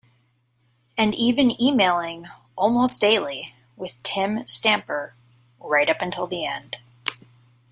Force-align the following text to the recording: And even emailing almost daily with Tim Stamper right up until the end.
And 0.97 1.13
even 1.13 1.61
emailing 1.61 2.25
almost 2.55 2.99
daily 2.99 3.53
with 3.75 4.01
Tim 4.01 4.47
Stamper 4.47 5.13
right 5.59 5.87
up 5.91 6.01
until 6.01 6.25
the 6.25 6.43
end. 6.43 6.77